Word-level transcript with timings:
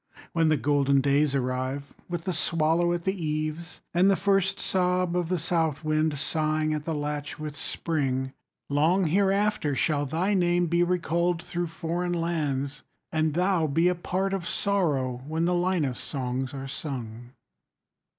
When 0.33 0.49
the 0.49 0.57
golden 0.57 0.99
days 0.99 1.35
arrive, 1.35 1.93
With 2.09 2.23
the 2.23 2.33
swallow 2.33 2.91
at 2.91 3.03
the 3.03 3.13
eaves, 3.23 3.81
And 3.93 4.09
the 4.09 4.15
first 4.15 4.59
sob 4.59 5.15
of 5.15 5.29
the 5.29 5.37
south 5.37 5.83
wind 5.83 6.17
Sighing 6.17 6.73
at 6.73 6.85
the 6.85 6.95
latch 6.95 7.37
with 7.37 7.55
spring, 7.55 8.33
40 8.69 8.73
Long 8.73 9.03
hereafter 9.03 9.75
shall 9.75 10.07
thy 10.07 10.33
name 10.33 10.65
Be 10.65 10.81
recalled 10.81 11.43
through 11.43 11.67
foreign 11.67 12.13
lands, 12.13 12.81
And 13.11 13.35
thou 13.35 13.67
be 13.67 13.87
a 13.89 13.93
part 13.93 14.33
of 14.33 14.49
sorrow 14.49 15.21
When 15.27 15.45
the 15.45 15.53
Linus 15.53 15.99
songs 15.99 16.51
are 16.51 16.67
sung. 16.67 17.33